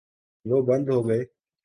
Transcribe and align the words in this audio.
وہ 0.45 0.57
بند 0.61 0.89
ہو 0.89 0.99
گئے۔ 1.07 1.21